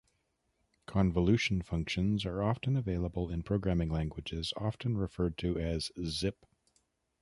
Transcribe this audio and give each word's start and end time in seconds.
Convolution 0.87 1.61
functions 1.61 2.25
are 2.25 2.41
often 2.41 2.75
available 2.75 3.29
in 3.29 3.43
programming 3.43 3.91
languages, 3.91 4.51
often 4.57 4.97
referred 4.97 5.37
to 5.37 5.59
as 5.59 5.91
zip. 6.07 6.43